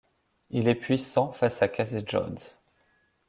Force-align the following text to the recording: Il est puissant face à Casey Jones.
Il 0.49 0.67
est 0.67 0.73
puissant 0.73 1.31
face 1.31 1.61
à 1.61 1.67
Casey 1.67 2.03
Jones. 2.07 2.39